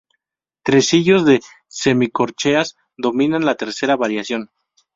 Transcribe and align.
Tresillos 0.63 1.25
de 1.25 1.41
semicorcheas 1.67 2.75
dominan 2.97 3.45
la 3.45 3.53
tercera 3.53 3.95
variación. 3.95 4.49